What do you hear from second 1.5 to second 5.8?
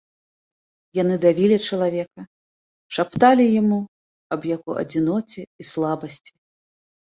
чалавека, шапталі яму аб яго адзіноце і